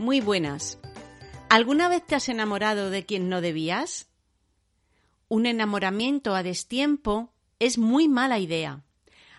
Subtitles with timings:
[0.00, 0.78] Muy buenas.
[1.50, 4.08] ¿Alguna vez te has enamorado de quien no debías?
[5.28, 8.82] Un enamoramiento a destiempo es muy mala idea.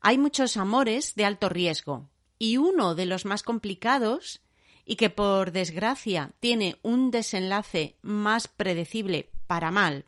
[0.00, 4.42] Hay muchos amores de alto riesgo y uno de los más complicados
[4.84, 10.04] y que por desgracia tiene un desenlace más predecible para mal.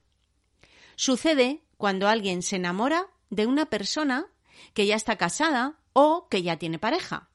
[0.95, 4.27] Sucede cuando alguien se enamora de una persona
[4.75, 7.31] que ya está casada o que ya tiene pareja.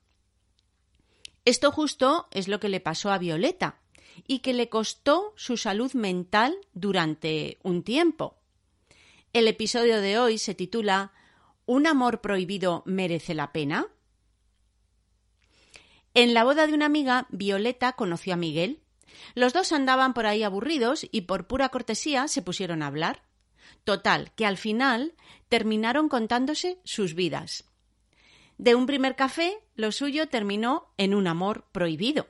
[1.44, 3.80] Esto justo es lo que le pasó a Violeta
[4.28, 8.38] y que le costó su salud mental durante un tiempo.
[9.34, 11.14] El episodio de hoy se titula
[11.66, 13.88] ¿Un amor prohibido merece la pena?
[16.14, 18.82] En la boda de una amiga, Violeta conoció a Miguel.
[19.34, 23.24] Los dos andaban por ahí aburridos y por pura cortesía se pusieron a hablar.
[23.84, 25.16] Total, que al final
[25.50, 27.71] terminaron contándose sus vidas.
[28.62, 32.28] De un primer café, lo suyo terminó en un amor prohibido.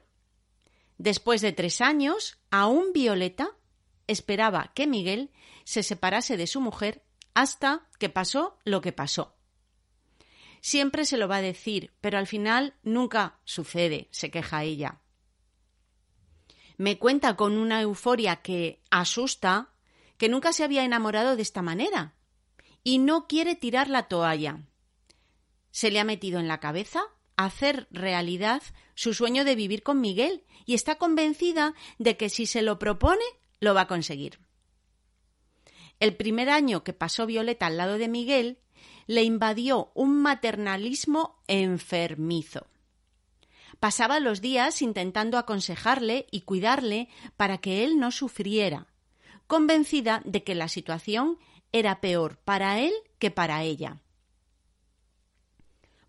[0.97, 3.49] Después de tres años, aún Violeta
[4.07, 5.31] esperaba que Miguel
[5.65, 9.35] se separase de su mujer hasta que pasó lo que pasó.
[10.61, 15.01] Siempre se lo va a decir, pero al final nunca sucede, se queja ella.
[16.77, 19.73] Me cuenta con una euforia que asusta
[20.17, 22.15] que nunca se había enamorado de esta manera
[22.85, 24.61] y no quiere tirar la toalla.
[25.71, 27.01] Se le ha metido en la cabeza
[27.37, 28.61] hacer realidad
[28.93, 33.23] su sueño de vivir con Miguel y está convencida de que si se lo propone,
[33.59, 34.39] lo va a conseguir.
[35.99, 38.59] El primer año que pasó Violeta al lado de Miguel,
[39.07, 42.67] le invadió un maternalismo enfermizo.
[43.79, 48.87] Pasaba los días intentando aconsejarle y cuidarle para que él no sufriera,
[49.47, 51.37] convencida de que la situación
[51.71, 54.01] era peor para él que para ella.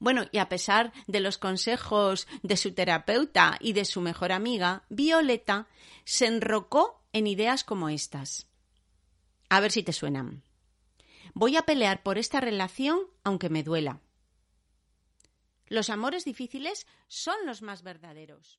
[0.02, 4.82] Bueno, y a pesar de los consejos de su terapeuta y de su mejor amiga,
[4.88, 5.68] Violeta
[6.04, 8.48] se enrocó en ideas como estas.
[9.48, 10.42] A ver si te suenan.
[11.34, 14.00] Voy a pelear por esta relación aunque me duela.
[15.68, 18.58] Los amores difíciles son los más verdaderos.